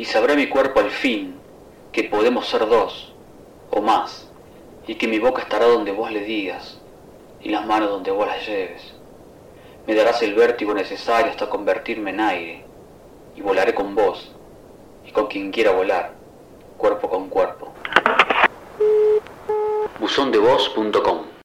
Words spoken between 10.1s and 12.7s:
el vértigo necesario hasta convertirme en aire,